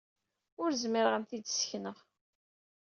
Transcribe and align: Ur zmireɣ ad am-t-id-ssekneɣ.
Ur 0.61 0.69
zmireɣ 0.81 1.13
ad 1.13 1.17
am-t-id-ssekneɣ. 1.17 1.97